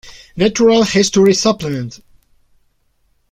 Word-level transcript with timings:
Natural 0.35 0.81
History 0.83 1.31
Supplement". 1.35 2.01